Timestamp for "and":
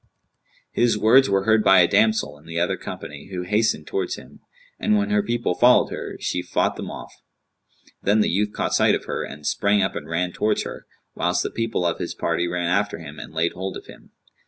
4.79-4.97, 9.23-9.45, 9.95-10.09, 13.19-13.31